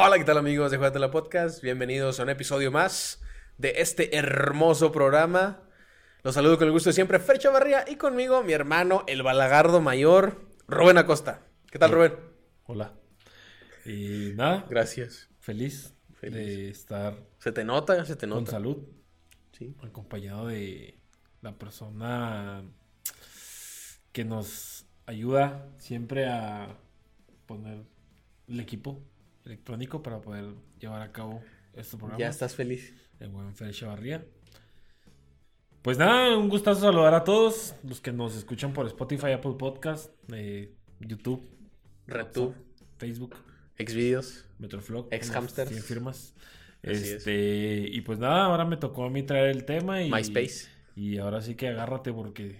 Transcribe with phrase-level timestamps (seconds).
[0.00, 1.60] Hola, ¿qué tal amigos de la Podcast?
[1.60, 3.20] Bienvenidos a un episodio más
[3.58, 5.60] de este hermoso programa.
[6.22, 9.82] Los saludo con el gusto de siempre, Fer Chavarría, y conmigo mi hermano, el balagardo
[9.82, 11.47] mayor, Rubén Acosta.
[11.70, 12.14] ¿Qué tal, Rubén?
[12.64, 12.94] Hola.
[13.84, 14.64] Y nada.
[14.70, 15.28] Gracias.
[15.38, 17.14] Feliz, de estar.
[17.40, 18.38] Se te nota, se te nota.
[18.38, 18.78] Con salud.
[19.52, 19.76] Sí.
[19.82, 20.98] Acompañado de
[21.42, 22.64] la persona
[24.12, 26.74] que nos ayuda siempre a
[27.44, 27.84] poner
[28.46, 29.02] el equipo
[29.44, 31.42] electrónico para poder llevar a cabo
[31.74, 32.18] este programa.
[32.18, 32.94] Ya estás feliz.
[33.20, 34.24] El buen Fer Chavarría.
[35.82, 40.10] Pues nada, un gustazo saludar a todos los que nos escuchan por Spotify, Apple Podcast,
[40.32, 41.57] eh, YouTube,
[42.08, 42.54] RedTube,
[42.96, 43.36] Facebook,
[43.78, 46.34] Xvideos, Metroflog, Ex Hamsters, firmas.
[46.82, 50.68] Este, y pues nada, ahora me tocó a mí traer el tema y MySpace.
[50.96, 52.56] Y ahora sí que agárrate porque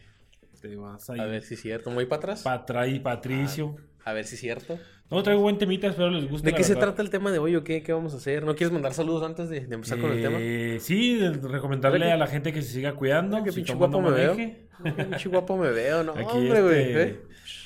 [0.60, 1.20] te vas a ir.
[1.20, 2.42] A ver si es cierto, muy para atrás.
[2.42, 3.76] Patra y Patricio.
[4.04, 4.78] a ver si es cierto.
[5.10, 6.50] No, traigo buen temita, espero les guste.
[6.50, 7.82] ¿De qué se trata el tema de hoy o qué?
[7.82, 8.44] ¿Qué vamos a hacer?
[8.44, 10.36] ¿No quieres mandar saludos antes de, empezar con el tema?
[10.38, 13.42] Eh, sí, recomendarle a la gente que se siga cuidando.
[13.42, 14.36] Que pinche guapo me veo.
[14.36, 16.12] pinche guapo me veo, ¿no?
[16.12, 16.80] hombre, güey.
[16.82, 17.20] Este, ¿eh?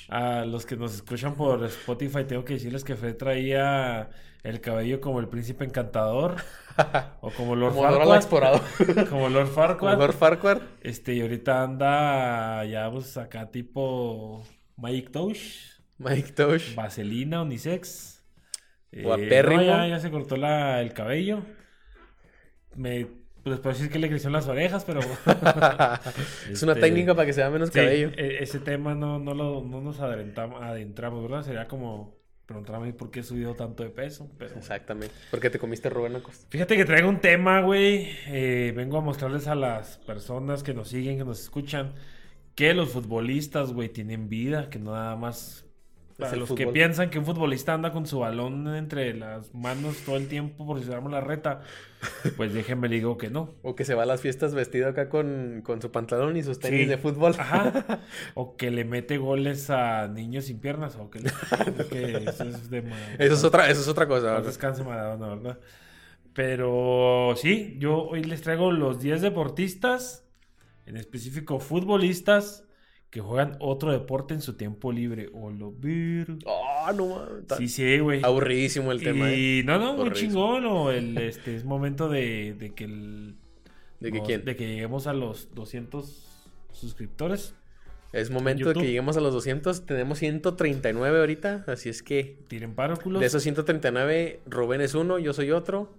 [0.09, 4.09] A los que nos escuchan por Spotify, tengo que decirles que Fred traía
[4.43, 6.35] el cabello como el príncipe encantador.
[7.21, 8.61] o como Lord como Farquaad.
[9.09, 9.93] como Lord Farquaad.
[9.93, 10.61] Como Lord Farquaad.
[10.81, 14.43] Este, y ahorita anda ya, pues, acá tipo
[14.77, 15.79] Mike Tosh.
[15.97, 16.75] Mike Tosh.
[16.75, 18.23] Vaselina, unisex.
[18.91, 19.31] Eh,
[19.89, 21.43] ya, se cortó la, el cabello.
[22.75, 23.07] Me
[23.43, 25.01] pues puedo decir que le crecieron las orejas, pero.
[26.49, 28.11] es una este, técnica para que se vea menos cabello.
[28.15, 31.43] E, ese tema no, no, lo, no nos adentramos, ¿verdad?
[31.43, 34.29] Sería como preguntarme por qué he subido tanto de peso.
[34.37, 34.55] Pero...
[34.55, 35.13] Exactamente.
[35.29, 38.09] ¿Por qué te comiste Rubén Fíjate que traigo un tema, güey.
[38.27, 41.93] Eh, vengo a mostrarles a las personas que nos siguen, que nos escuchan,
[42.55, 45.62] que los futbolistas, güey, tienen vida, que no nada más
[46.17, 50.17] para los que piensan que un futbolista anda con su balón entre las manos todo
[50.17, 51.61] el tiempo por si se damos la reta,
[52.37, 53.55] pues déjenme digo que no.
[53.61, 56.87] O que se va a las fiestas vestido acá con, su pantalón y sus tenis
[56.87, 57.35] de fútbol.
[57.37, 58.01] Ajá.
[58.35, 60.95] O que le mete goles a niños sin piernas.
[60.95, 61.19] O que,
[62.27, 62.83] eso es de
[63.19, 64.33] Eso es otra, eso es otra cosa.
[64.33, 65.59] No descanse Maradona, ¿verdad?
[66.33, 70.25] Pero sí, yo hoy les traigo los 10 deportistas,
[70.85, 72.65] en específico futbolistas
[73.13, 75.29] que juegan otro deporte en su tiempo libre.
[75.33, 76.39] O lo vir.
[76.47, 78.21] Ah, no Sí, sí, güey.
[78.23, 79.31] Aburridísimo el tema.
[79.31, 79.63] Y ¿eh?
[79.63, 80.65] no, no, muy chingón.
[80.65, 83.35] O el, este, es momento de, de que el.
[83.99, 84.43] ¿De que quién?
[84.43, 87.53] De que lleguemos a los 200 suscriptores.
[88.13, 89.85] Es momento de que lleguemos a los 200.
[89.85, 91.65] Tenemos 139 ahorita.
[91.67, 92.39] Así es que.
[92.47, 93.19] Tiren paro, culos.
[93.19, 95.93] De esos 139, Rubén es uno, yo soy otro.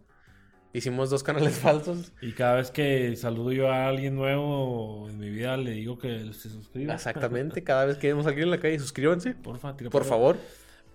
[0.75, 2.13] Hicimos dos canales falsos.
[2.21, 6.33] Y cada vez que saludo yo a alguien nuevo en mi vida, le digo que
[6.33, 6.95] se suscriba.
[6.95, 7.63] Exactamente.
[7.65, 9.35] Cada vez que vemos a alguien en la calle, suscríbanse.
[9.35, 10.37] Porfa, Por favor.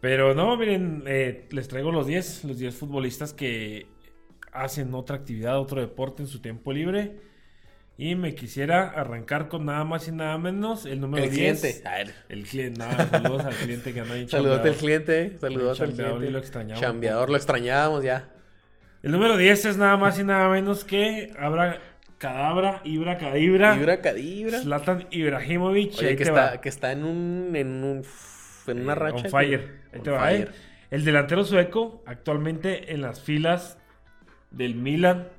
[0.02, 3.88] Pero no, miren, eh, les traigo los 10, los 10 futbolistas que
[4.52, 7.22] hacen otra actividad, otro deporte en su tiempo libre.
[7.98, 11.60] Y me quisiera arrancar con nada más y nada menos el número el 10.
[11.60, 11.84] Cliente.
[12.28, 12.80] El cliente.
[12.80, 14.28] Nada, saludos al cliente que anda ahí.
[14.28, 15.38] Saludos al cliente.
[15.40, 16.26] Saludos al cliente.
[16.28, 16.82] Y lo extrañamos.
[16.82, 18.30] Chambeador, lo extrañábamos ya.
[19.02, 21.80] El número 10 es nada más y nada menos que Abra
[22.18, 23.76] Cadabra, Ibra Cadibra.
[23.78, 24.60] Ibra Cadibra.
[24.60, 25.98] Zlatan Ibrahimovic.
[26.00, 28.04] Oye, que, está, que está en un, en un
[28.68, 29.26] en una eh, racha.
[29.26, 29.82] On fire.
[29.94, 30.50] Ahí te va, ¿eh?
[30.92, 33.78] El delantero sueco, actualmente en las filas
[34.52, 35.30] del Milan,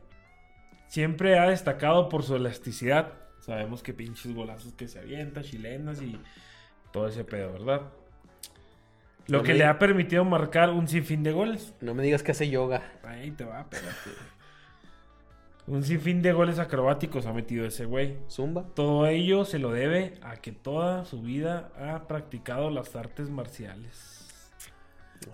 [0.87, 3.13] siempre ha destacado por su elasticidad.
[3.41, 6.19] Sabemos que pinches golazos que se avienta, chilenas y
[6.93, 7.83] todo ese pedo, ¿verdad?
[9.29, 11.75] Lo que le ha permitido marcar un sinfín de goles.
[11.81, 12.83] No me digas que hace yoga.
[13.05, 14.11] Ahí te va, espérate.
[15.67, 18.19] un sinfín de goles acrobáticos ha metido ese güey.
[18.29, 18.65] Zumba.
[18.75, 24.29] Todo ello se lo debe a que toda su vida ha practicado las artes marciales.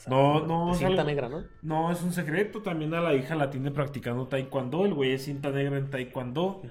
[0.09, 0.73] no, no.
[0.73, 1.45] Es cinta negra, ¿no?
[1.63, 2.63] No, es un secreto.
[2.63, 4.85] También a la hija la tiene practicando taekwondo.
[4.85, 6.63] El güey es cinta negra en taekwondo.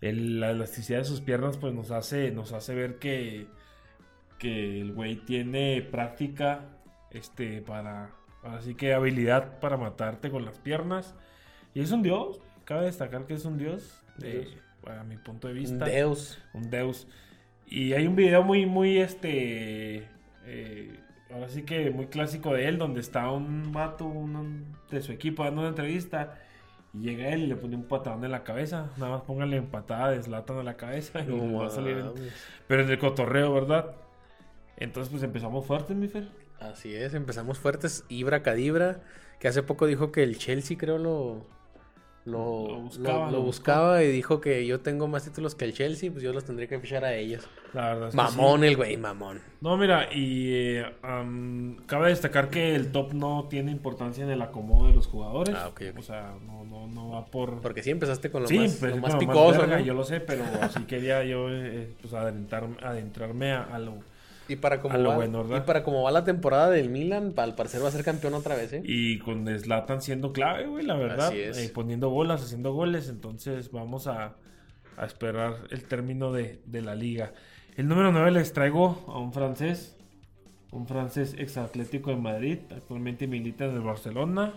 [0.00, 3.48] la elasticidad de sus piernas, pues nos hace, nos hace ver que
[4.38, 6.60] que el güey tiene práctica
[7.10, 8.10] este para
[8.42, 11.14] así que habilidad para matarte con las piernas
[11.74, 14.46] y es un dios cabe destacar que es un dios, eh,
[14.82, 17.08] para mi punto de vista un deus un deus
[17.66, 20.08] y hay un video muy muy este
[20.46, 21.00] eh,
[21.32, 24.12] ahora sí que muy clásico de él donde está un vato
[24.90, 26.38] de su equipo dando una entrevista
[26.94, 28.90] y llega él y le pone un patadón en la cabeza.
[28.96, 32.02] Nada más póngale empatada de en la cabeza y va a salir.
[32.66, 33.94] Pero en el cotorreo, ¿verdad?
[34.78, 36.28] Entonces, pues empezamos fuertes, mi Fer.
[36.60, 38.04] Así es, empezamos fuertes.
[38.08, 39.00] Ibra Cadibra,
[39.38, 41.46] que hace poco dijo que el Chelsea, creo, lo,
[42.24, 46.10] lo, Lo buscaba, lo- buscaba y dijo que yo tengo más títulos que el Chelsea,
[46.10, 47.48] pues yo los tendría que fichar a ellos.
[47.74, 48.66] La verdad es Mamón sí.
[48.66, 49.40] el güey, mamón.
[49.60, 54.42] No, mira, y eh, am, cabe destacar que el top no tiene importancia en el
[54.42, 55.54] acomodo de los jugadores.
[55.56, 55.98] Ah, ok, ok.
[55.98, 57.60] O sea, no, no, no va por...
[57.60, 59.84] Porque sí empezaste con lo sí, más, pues, más picoso, verga, ¿no?
[59.84, 63.94] yo lo sé, pero así quería yo eh, pues adentrar- adentrarme a, a lo...
[64.48, 67.88] Y para cómo va, y para cómo va la temporada del Milan, al parecer va
[67.88, 68.82] a ser campeón otra vez, ¿eh?
[68.84, 71.28] Y con Zlatan siendo clave, güey, la verdad.
[71.28, 71.58] Así es.
[71.58, 73.08] eh, poniendo bolas, haciendo goles.
[73.10, 74.36] Entonces vamos a,
[74.96, 77.34] a esperar el término de, de la liga.
[77.76, 79.94] El número 9 les traigo a un francés.
[80.70, 82.58] Un francés ex Atlético de Madrid.
[82.74, 84.54] Actualmente milita en el Barcelona.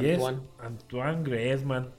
[0.00, 0.40] Y es Antoine.
[0.60, 1.90] Antoine Griezmann.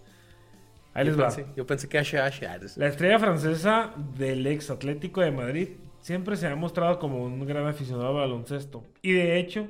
[0.94, 1.54] Ahí Yo les va.
[1.56, 2.48] yo pensé que Ashe Ashe.
[2.78, 5.69] La estrella francesa del ex Atlético de Madrid
[6.02, 8.84] siempre se ha mostrado como un gran aficionado al baloncesto.
[9.02, 9.68] Y de hecho,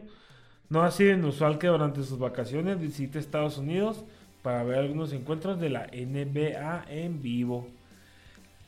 [0.69, 4.03] no ha sido inusual que durante sus vacaciones visite Estados Unidos
[4.41, 7.67] para ver algunos encuentros de la NBA en vivo.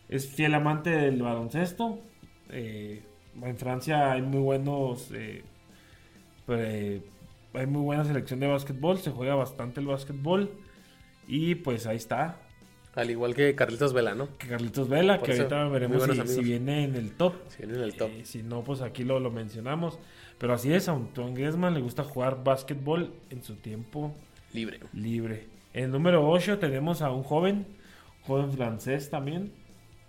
[0.07, 1.99] Es fiel amante del baloncesto.
[2.49, 3.03] Eh,
[3.41, 5.11] en Francia hay muy buenos.
[5.13, 5.43] eh,
[7.53, 8.97] hay muy buena selección de básquetbol.
[8.99, 10.51] Se juega bastante el básquetbol.
[11.27, 12.37] Y pues ahí está.
[12.99, 14.27] Al igual que Carlitos Vela, ¿no?
[14.37, 17.33] Que Carlitos Vela, Por que eso, ahorita veremos si viene en el top.
[17.47, 18.09] Si viene en el top.
[18.11, 19.97] Eh, si no, pues aquí lo, lo mencionamos.
[20.37, 24.13] Pero así es, a Antoine Griezmann le gusta jugar básquetbol en su tiempo
[24.51, 24.81] Libre.
[24.91, 25.47] libre.
[25.73, 27.67] En el número 8 tenemos a un joven,
[28.23, 29.53] joven francés también.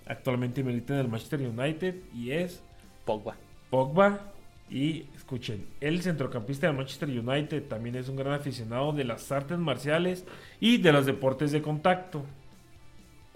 [0.06, 2.60] Actualmente milita en el Manchester United y es
[3.04, 3.36] Pogba.
[3.70, 4.32] Pogba.
[4.68, 9.58] Y escuchen, el centrocampista del Manchester United también es un gran aficionado de las artes
[9.58, 10.24] marciales
[10.58, 12.24] y de los deportes de contacto.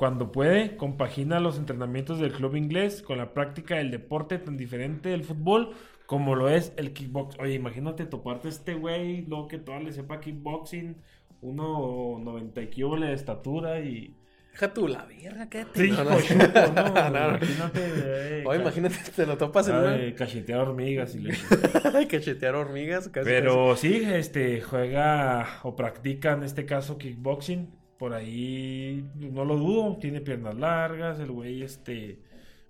[0.04, 5.08] Cuando puede, compagina los entrenamientos del club inglés con la práctica del deporte tan diferente
[5.08, 5.70] del fútbol
[6.04, 7.38] como lo es el kickbox.
[7.40, 10.98] Oye, imagínate toparte a este güey, luego que toda le sepa kickboxing,
[11.40, 14.14] 1.90 kilos de estatura y...
[14.52, 16.10] Deja tú la verga, ¿qué Sí, No, no.
[16.10, 16.84] cochudo, ¿no?
[16.84, 17.28] No, no.
[17.38, 21.32] Imagínate, eh, imagínate, te lo topas en ah, eh, cachetear hormigas y le...
[21.88, 22.06] una...
[22.06, 23.08] cachetear hormigas.
[23.08, 27.83] Casi, Pero sí, este, juega o practica en este caso kickboxing.
[28.04, 32.18] Por ahí no lo dudo, tiene piernas largas, el güey este,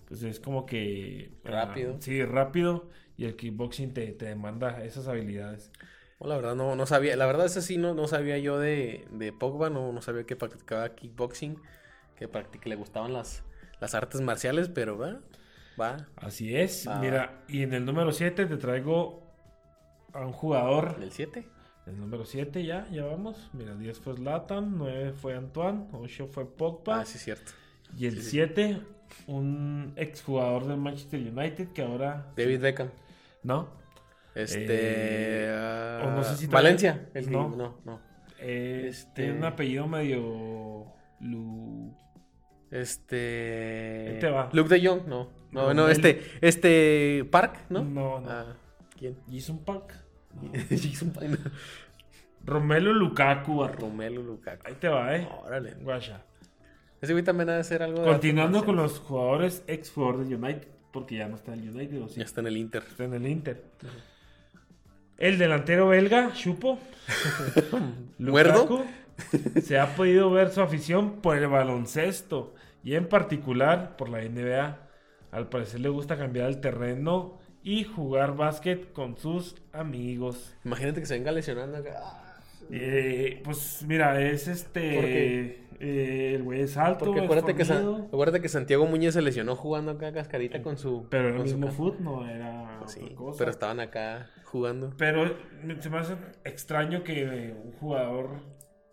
[0.06, 1.32] pues es como que...
[1.44, 1.96] ah, Rápido.
[1.98, 2.88] sí, rápido.
[3.16, 5.72] Y el kickboxing te, te demanda esas habilidades.
[6.20, 7.16] No, la verdad, no, no sabía.
[7.16, 9.70] La verdad, ese sí no, no sabía yo de, de Pogba.
[9.70, 11.56] No, no sabía que practicaba kickboxing.
[12.16, 13.42] Que, practic- que le gustaban las,
[13.80, 15.20] las artes marciales, pero va.
[15.80, 16.06] Va.
[16.16, 16.87] Así es.
[16.88, 19.22] Va, Mira, y en el número 7 te traigo
[20.12, 20.96] a un jugador.
[21.02, 21.44] ¿El 7?
[21.86, 23.50] El número 7 ya, ya vamos.
[23.52, 27.00] Mira, 10 fue Zlatan, 9 fue Antoine, 8 fue Pogba.
[27.00, 27.52] Ah, sí, cierto.
[27.96, 28.81] Y el 7,
[29.26, 32.32] un exjugador del Manchester United que ahora...
[32.36, 32.88] David Beckham.
[33.42, 33.69] ¿No?
[34.34, 34.66] Este.
[34.69, 37.08] Eh, ah, o no sé si Valencia.
[37.14, 37.50] El que- no.
[37.50, 38.00] no, no.
[38.40, 40.87] Eh, Este- Tiene un apellido medio...
[41.20, 41.94] Lu...
[42.70, 44.08] Este.
[44.14, 44.48] Ahí te va.
[44.52, 45.30] Luke de Jong, no.
[45.52, 46.20] No, No, no, él- este.
[46.40, 47.25] Este.
[47.30, 47.84] Park, ¿no?
[47.84, 48.28] No, no.
[48.28, 48.56] Ah,
[48.98, 49.16] ¿Quién?
[49.30, 49.94] Jason Park.
[50.70, 51.38] Jason Park.
[52.44, 53.56] Romelu Lukaku.
[53.56, 53.78] barro.
[53.81, 54.66] Romelu Lukaku.
[54.66, 55.28] Ahí te va, eh.
[55.44, 55.75] Órale.
[55.81, 56.22] Guacha.
[57.00, 60.69] Ese güey también ha de ser algo Continuando con los jugadores ex jugadores de United,
[60.90, 62.82] porque ya no está en el United, o sí, Ya está en el Inter.
[62.88, 63.62] está en el Inter.
[65.19, 66.78] El delantero belga, Chupo.
[68.18, 68.85] Lukaku,
[69.62, 74.78] se ha podido ver su afición por el baloncesto y en particular por la NBA.
[75.30, 80.54] Al parecer le gusta cambiar el terreno y jugar básquet con sus amigos.
[80.64, 82.37] Imagínate que se venga lesionando acá.
[82.71, 85.64] Eh, pues mira, es este...
[85.80, 88.06] Eh, el güey es alto, Porque es acuérdate que, Sa- fornido.
[88.06, 91.09] acuérdate que Santiago Muñez se lesionó jugando acá cascarita con su.
[91.11, 93.38] Pero era el con su mismo foot, no era Sí, otra cosa.
[93.38, 94.94] pero estaban acá jugando.
[94.97, 95.37] Pero
[95.80, 98.28] se me hace extraño que un jugador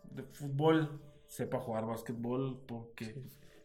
[0.10, 3.16] de fútbol sepa jugar básquetbol porque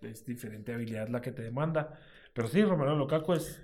[0.02, 1.98] es diferente habilidad la que te demanda.
[2.34, 3.62] Pero sí, Romero Lukaku es...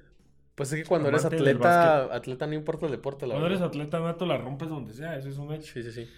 [0.54, 3.60] Pues es que cuando eres Amante atleta, atleta no importa el deporte, la Cuando eres
[3.60, 3.68] verdad.
[3.68, 5.72] atleta nato la rompes donde sea, eso es un hecho.
[5.72, 6.10] Sí, sí, sí.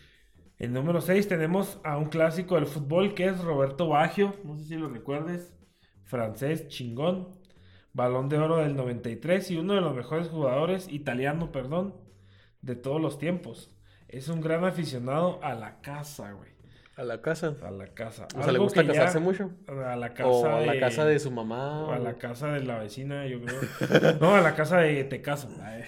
[0.59, 4.65] En número 6 tenemos a un clásico del fútbol que es Roberto Baggio, no sé
[4.65, 5.57] si lo recuerdes,
[6.05, 7.29] francés, chingón,
[7.93, 11.95] balón de oro del 93 y uno de los mejores jugadores, italiano, perdón,
[12.63, 13.75] de todos los tiempos.
[14.09, 16.54] Es un gran aficionado a la casa, güey.
[16.97, 17.57] A la casa.
[17.65, 18.29] A la casa.
[18.37, 19.51] O sea, le gusta ya- casarse mucho.
[19.67, 20.67] A la casa O a de...
[20.67, 21.85] la casa de su mamá.
[21.87, 23.61] o a la casa de la vecina, yo creo.
[24.21, 25.49] No, a la casa de Te caso.
[25.61, 25.83] Ay.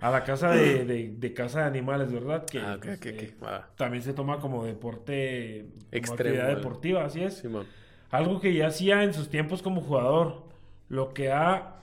[0.00, 2.44] A la casa de, de- de casa de animales, ¿verdad?
[2.46, 3.34] Que Ah, pues, eh,
[3.76, 6.56] también se toma como deporte, como Extremo, actividad ¿vale?
[6.56, 7.34] deportiva, así es.
[7.34, 7.66] Simón.
[8.10, 10.48] Algo que ya hacía en sus tiempos como jugador,
[10.88, 11.76] lo que ha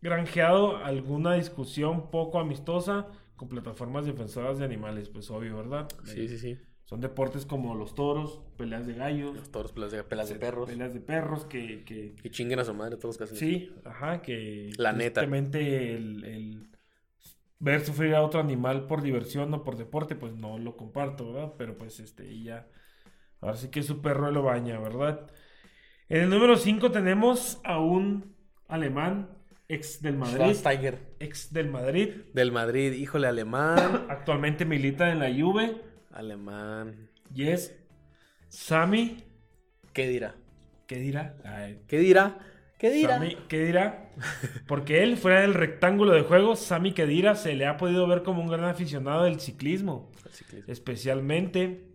[0.00, 5.88] granjeado alguna discusión poco amistosa con plataformas defensoras de animales, pues obvio, ¿verdad?
[6.04, 6.58] Sí, sí, sí.
[6.90, 10.68] Son deportes como los toros, peleas de gallos, Los toros, pelas de, pelas de perros.
[10.68, 14.72] peleas de perros, que, que Que chinguen a su madre todos hacen sí, ajá, que
[14.76, 15.22] La neta.
[15.22, 16.68] el, el
[17.60, 21.52] ver sufrir a otro animal por diversión o por deporte, pues no lo comparto, ¿verdad?
[21.56, 22.66] Pero pues este, y ya,
[23.40, 25.30] ahora sí que su perro lo baña, ¿verdad?
[26.08, 28.34] En el número 5 tenemos a un
[28.66, 29.28] alemán,
[29.68, 30.98] ex del Madrid, Schwarzenegger.
[31.20, 34.06] ex del Madrid, Del Madrid, híjole, alemán.
[34.10, 37.08] actualmente milita en la Juve alemán.
[37.34, 37.76] y es
[38.48, 39.24] Sami,
[39.92, 40.34] ¿Qué dirá?
[40.86, 41.36] ¿qué dirá?
[41.44, 42.38] Ay, ¿Qué dirá?
[42.78, 43.18] ¿Qué dirá?
[43.18, 44.08] Sami Khedira,
[44.66, 48.42] porque él fuera del rectángulo de juego, Sami Khedira se le ha podido ver como
[48.42, 50.10] un gran aficionado del ciclismo,
[50.66, 51.92] especialmente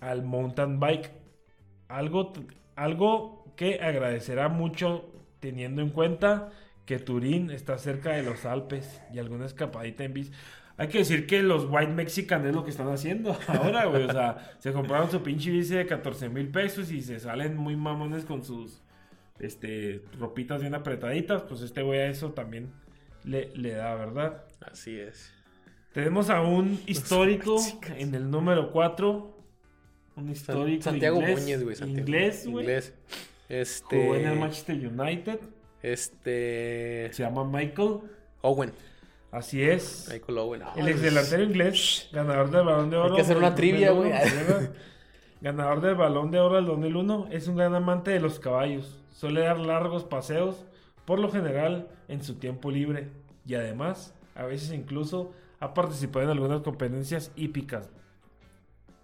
[0.00, 1.10] al mountain bike.
[1.88, 2.34] Algo,
[2.76, 5.10] algo que agradecerá mucho
[5.40, 6.50] teniendo en cuenta
[6.84, 10.32] que Turín está cerca de los Alpes y alguna escapadita en bici.
[10.76, 14.04] Hay que decir que los White Mexican es lo que están haciendo ahora, güey.
[14.04, 17.76] O sea, se compraron su pinche bici de 14 mil pesos y se salen muy
[17.76, 18.82] mamones con sus
[19.38, 21.42] este, ropitas bien apretaditas.
[21.42, 22.72] Pues este güey a eso también
[23.24, 24.44] le, le da, ¿verdad?
[24.60, 25.32] Así es.
[25.92, 27.56] Tenemos a un histórico
[27.96, 29.34] en el número 4.
[30.16, 31.40] Un histórico Santiago inglés.
[31.40, 31.76] Muñez, güey.
[31.76, 32.00] Santiago.
[32.00, 32.64] Inglés, güey.
[32.64, 32.94] Inglés.
[33.48, 34.02] Este.
[34.02, 35.38] Jugó en el Manchester United.
[35.82, 37.10] Este.
[37.12, 38.00] Se llama Michael.
[38.42, 38.72] Owen.
[39.34, 40.08] Así es.
[40.12, 40.62] Michael Owen.
[40.62, 43.16] Ah, El ex delantero inglés, ganador del balón de oro.
[43.16, 44.68] que hacer una trivia, 2001, güey.
[45.40, 47.28] Ganador del balón de oro del 2001.
[47.32, 49.02] Es un gran amante de los caballos.
[49.10, 50.64] Suele dar largos paseos,
[51.04, 53.08] por lo general en su tiempo libre.
[53.44, 57.90] Y además, a veces incluso ha participado en algunas competencias hípicas.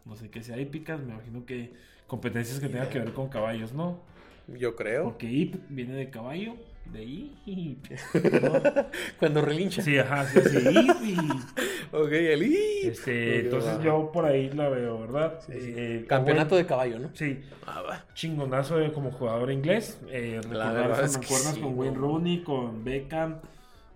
[0.05, 1.73] No sé qué sea hípicas, me imagino que
[2.07, 4.01] competencias que tengan que ver con caballos, ¿no?
[4.47, 5.05] Yo creo.
[5.05, 6.55] Porque hip viene de caballo,
[6.93, 7.05] de
[7.47, 7.85] hip.
[9.19, 9.83] Cuando relincha.
[9.83, 11.17] Sí, ajá, sí, sí.
[11.93, 13.83] Ok, el i- Este, entonces va.
[13.83, 15.41] yo por ahí la veo, ¿verdad?
[15.45, 15.75] Sí, sí.
[15.77, 17.11] Eh, Campeonato Owen, de caballo, ¿no?
[17.15, 18.05] Sí, Ah, va.
[18.15, 19.99] chingonazo de- como jugador inglés.
[20.09, 21.77] Eh, La verdad es que sí, con.
[21.79, 23.41] Wayne Rooney, con Beckham,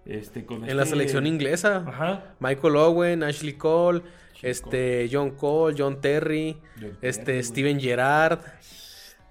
[0.06, 1.84] este, con En la este- selección inglesa.
[1.86, 2.34] Ajá.
[2.40, 4.02] Michael Owen, Ashley Cole,
[4.42, 7.44] este John Cole, John Terry, John este Terry.
[7.44, 8.40] Steven Gerrard.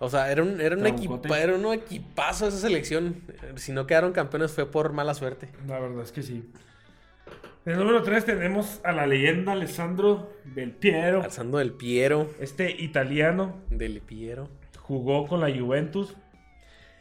[0.03, 3.21] O sea, era un, era un, equipa- era un equipazo esa selección.
[3.55, 5.49] Si no quedaron campeones fue por mala suerte.
[5.67, 6.43] La verdad es que sí.
[7.65, 11.23] En el número 3 tenemos a la leyenda Alessandro Del Piero.
[11.23, 12.29] Alzando del Piero.
[12.39, 14.49] Este italiano Del Piero.
[14.79, 16.13] jugó con la Juventus.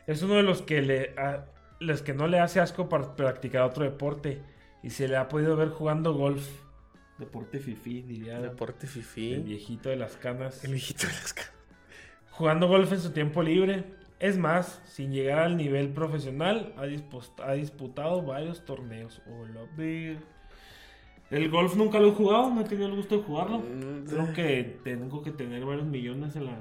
[0.07, 1.47] Es uno de los que le a-
[1.81, 4.41] los que no le hace asco para practicar otro deporte
[4.85, 6.47] y se le ha podido ver jugando golf.
[7.19, 9.35] Deporte fifi, diría Deporte el fifi.
[9.39, 10.63] viejito de las canas.
[10.63, 11.53] El viejito de las caras.
[12.33, 13.85] Jugando golf en su tiempo libre.
[14.19, 19.21] Es más, sin llegar al nivel profesional, ha, disputado varios torneos.
[21.31, 23.59] El golf nunca lo he jugado, no he tenido el gusto de jugarlo.
[23.59, 26.59] Mm, Creo que tengo que tener varios millones en la,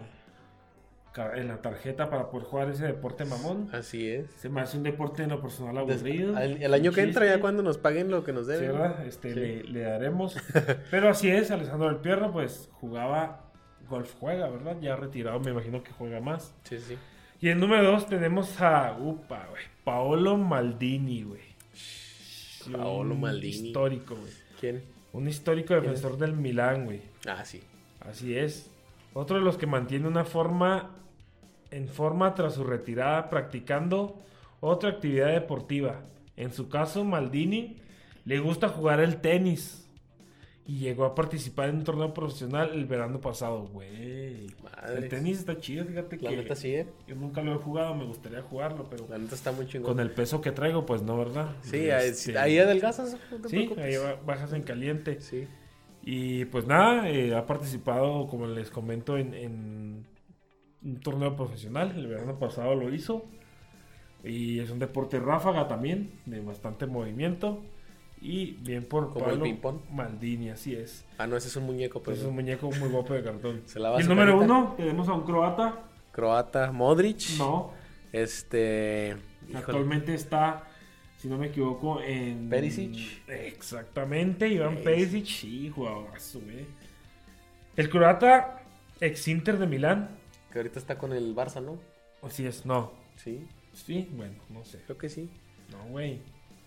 [1.35, 3.69] en la tarjeta para poder jugar ese deporte mamón.
[3.73, 4.31] Así es.
[4.37, 6.37] Se me hace un deporte en lo personal Des- aburrido.
[6.37, 8.71] al- el año que entra, ya cuando nos paguen lo que nos Sí, deben.
[8.71, 9.05] ¿verdad?
[9.05, 9.39] Este, Sí.
[9.39, 10.35] le, le daremos.
[10.89, 13.40] Pero así es, Alessandro del Pierro, pues jugaba,
[13.91, 14.77] golf juega, ¿verdad?
[14.81, 16.55] Ya retirado, me imagino que juega más.
[16.63, 16.97] Sí, sí.
[17.39, 21.41] Y en número dos tenemos a, upa, güey, Paolo Maldini, güey.
[22.71, 23.67] Paolo Un Maldini.
[23.67, 24.31] Histórico, güey.
[24.59, 24.83] ¿Quién?
[25.13, 27.01] Un histórico defensor del Milán, güey.
[27.27, 27.61] Ah, sí.
[27.99, 28.71] Así es.
[29.13, 30.95] Otro de los que mantiene una forma
[31.71, 34.21] en forma tras su retirada practicando
[34.59, 36.01] otra actividad deportiva.
[36.37, 37.77] En su caso, Maldini
[38.25, 39.80] le gusta jugar el tenis
[40.65, 44.47] y llegó a participar en un torneo profesional el verano pasado, güey.
[44.95, 46.87] El tenis está chido, fíjate La que neta sí, ¿eh?
[47.07, 49.91] yo nunca lo he jugado, me gustaría jugarlo, pero La neta está muy chingón.
[49.93, 51.55] con el peso que traigo, pues no, ¿verdad?
[51.61, 53.17] Sí, ahí- Este, ahí adelgazas.
[53.31, 53.83] no Sí, preocupes.
[53.85, 55.19] ahí ba- bajas en caliente.
[55.21, 55.47] Sí.
[56.03, 60.05] Y pues nada, eh, ha participado, como les comento, en, en
[60.83, 61.93] un torneo profesional.
[61.95, 63.25] El verano pasado lo hizo.
[64.23, 67.63] Y es un deporte ráfaga también, de bastante movimiento.
[68.21, 69.77] Y bien por Como el ping-pong.
[69.91, 71.03] Maldini, así es.
[71.17, 73.63] Ah, no, ese es un muñeco, Pues pero es un muñeco muy guapo de cartón.
[73.65, 74.53] Se lava y el número carita.
[74.53, 75.79] uno, tenemos a un croata.
[76.11, 77.37] Croata, Modric.
[77.39, 77.71] No,
[78.11, 79.15] Este.
[79.47, 80.67] híjole, actualmente está,
[81.17, 82.47] si no me equivoco, en...
[82.49, 83.27] Perisic.
[83.27, 85.25] Exactamente, Iván Perisic.
[85.25, 86.65] Sí, jugadorazo, güey.
[87.75, 88.61] El croata,
[88.99, 90.09] ex Inter de Milán.
[90.51, 91.79] Que ahorita está con el Barça, ¿no?
[92.21, 92.91] Así es, no.
[93.15, 94.79] Sí, Sí, bueno, no sé.
[94.85, 95.29] creo que sí.
[95.71, 96.19] No, güey.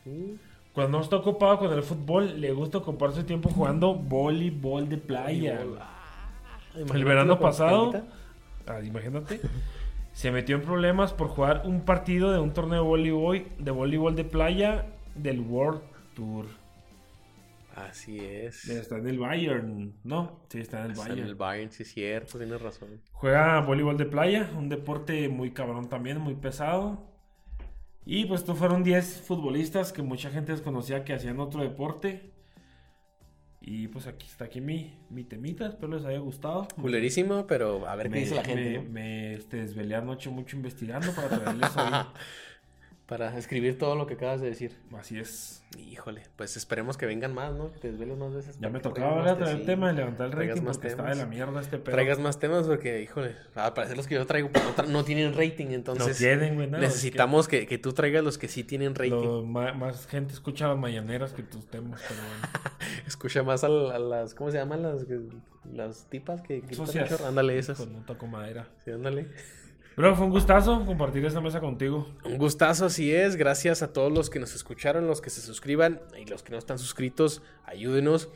[0.02, 0.38] Sí.
[0.75, 4.97] Cuando no está ocupado con el fútbol, le gusta ocupar su tiempo jugando voleibol de
[4.99, 5.59] playa.
[5.59, 5.78] Voleibol.
[5.81, 7.93] Ah, El verano pasado,
[8.66, 9.40] ah, imagínate,
[10.12, 14.16] se metió en problemas por jugar un partido de un torneo de voleibol de, voleibol
[14.16, 15.83] de playa del World
[16.16, 16.47] Tour.
[17.76, 18.69] Así es.
[18.69, 20.40] Está en el Bayern, ¿no?
[20.49, 21.21] Sí, está en el Está Bayern.
[21.21, 23.00] en el Bayern, sí es cierto, tienes razón.
[23.12, 27.13] Juega voleibol de playa, un deporte muy cabrón también, muy pesado.
[28.06, 32.32] Y pues estos fueron 10 futbolistas que mucha gente desconocía que hacían otro deporte.
[33.61, 36.68] Y pues aquí está aquí mi, mi temita, espero les haya gustado.
[36.80, 38.78] Culerísimo, pero a ver qué Me, dice la gente.
[38.78, 38.90] me, ¿no?
[38.90, 41.84] me, este, desvelé anoche mucho investigando para traerles hoy.
[43.06, 44.78] Para escribir todo lo que acabas de decir.
[44.96, 45.62] Así es.
[45.76, 47.70] Híjole, pues esperemos que vengan más, ¿no?
[47.70, 48.56] Que te desveles más veces.
[48.61, 51.14] Ya me tocaba ahora traer el tema y levantar el rating más porque estaba de
[51.16, 51.26] temas.
[51.28, 51.92] la mierda este pedo.
[51.92, 55.04] Traigas más temas porque, híjole, al parecer los que yo traigo pues, no, tra- no
[55.04, 58.49] tienen rating, no entonces tienen, güey, es que necesitamos que, que tú traigas los que
[58.49, 59.11] sí tienen rating.
[59.11, 62.70] lo- más gente escucha las mañaneras que tus temas, pero bueno.
[63.06, 64.82] Escucha más a, a las, ¿cómo se llaman?
[64.82, 65.04] Las,
[65.70, 66.62] las tipas que.
[67.26, 67.76] Ándale, esas.
[67.76, 68.68] Pues no toco madera.
[68.82, 69.28] Sí, ándale.
[69.96, 72.08] Bro, fue un gustazo compartir esta mesa contigo.
[72.24, 73.36] Un gustazo, así es.
[73.36, 76.58] Gracias a todos los que nos escucharon, los que se suscriban y los que no
[76.58, 77.42] están suscritos.
[77.64, 78.28] Ayúdenos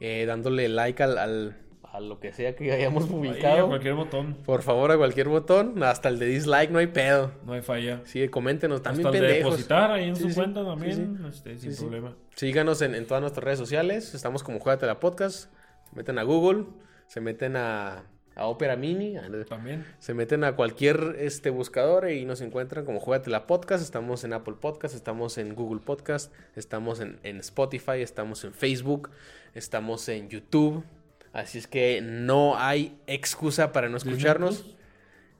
[0.00, 3.68] eh, dándole like al, al- a lo que sea que hayamos Ahí, a publicado.
[3.68, 7.32] cualquier botón, Por favor, a cualquier botón, hasta el de dislike, no hay pedo.
[7.44, 8.00] no hay falla.
[8.06, 9.52] Sí, coméntenos, también Hasta el de pendejos.
[9.58, 11.28] depositar ahí en Sí, su sí, cuenta también, sí.
[11.28, 11.82] este, sin Sí, sí.
[11.82, 12.16] problema.
[12.34, 14.14] Síganos en, en todas nuestras redes sociales.
[14.14, 15.52] Estamos como Juegate la Podcast.
[15.90, 16.64] Se meten a Google,
[17.08, 18.04] se meten a,
[18.34, 19.16] a Opera Mini,
[19.48, 19.84] También.
[19.98, 23.82] se meten a cualquier este buscador y nos encuentran como la Podcast.
[23.84, 29.10] Estamos en Apple Podcast, estamos en Google Podcast, estamos en, en Spotify, estamos en Facebook,
[29.54, 30.84] estamos en YouTube.
[31.32, 34.76] Así es que no hay excusa para no escucharnos.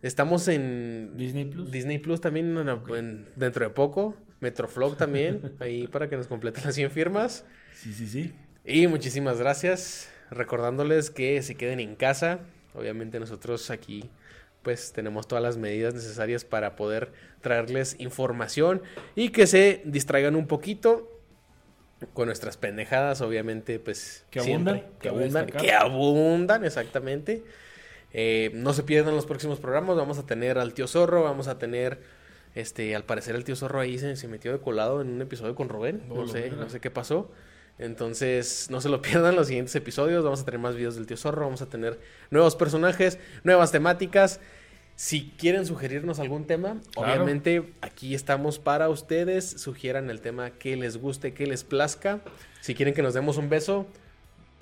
[0.02, 1.70] Estamos en Disney Plus.
[1.70, 4.16] Disney Plus también en- en- dentro de poco.
[4.40, 7.44] Metroflog también, ahí para que nos completen las 100 firmas.
[7.74, 8.34] Sí, sí, sí.
[8.64, 10.10] Y muchísimas gracias.
[10.30, 12.40] Recordándoles que se queden en casa.
[12.74, 14.10] Obviamente nosotros aquí
[14.62, 18.82] pues tenemos todas las medidas necesarias para poder traerles información
[19.16, 21.08] y que se distraigan un poquito
[22.14, 27.44] con nuestras pendejadas, obviamente pues Que siempre, abundan, que abundan, que abundan, exactamente.
[28.12, 31.58] Eh, no se pierdan los próximos programas, vamos a tener al tío Zorro, vamos a
[31.58, 32.00] tener,
[32.54, 35.54] este, al parecer el tío Zorro ahí se, se metió de colado en un episodio
[35.54, 37.30] con Rubén, No, sé, no sé qué pasó.
[37.78, 40.22] Entonces, no se lo pierdan los siguientes episodios.
[40.24, 41.42] Vamos a tener más videos del tío Zorro.
[41.44, 41.98] Vamos a tener
[42.30, 44.40] nuevos personajes, nuevas temáticas.
[44.94, 47.12] Si quieren sugerirnos algún tema, Claro.
[47.14, 49.48] obviamente aquí estamos para ustedes.
[49.50, 52.20] Sugieran el tema que les guste, que les plazca.
[52.60, 53.86] Si quieren que nos demos un beso,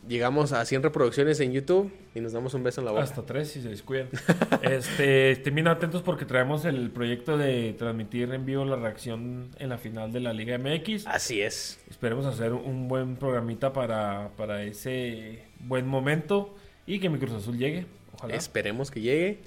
[0.09, 3.05] llegamos a 100 reproducciones en YouTube y nos damos un beso en la boca.
[3.05, 4.09] Hasta tres si se descuidan.
[4.63, 9.69] este, estén bien atentos porque traemos el proyecto de transmitir en vivo la reacción en
[9.69, 11.07] la final de la Liga MX.
[11.07, 11.81] Así es.
[11.89, 16.55] Esperemos hacer un buen programita para, para ese buen momento
[16.87, 17.87] y que mi Cruz Azul llegue.
[18.15, 18.35] Ojalá.
[18.35, 19.41] Esperemos que llegue.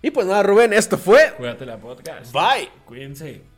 [0.00, 1.32] Y pues nada, Rubén, esto fue.
[1.36, 2.32] Cuídate la podcast.
[2.32, 2.68] Bye.
[2.84, 3.57] Cuídense.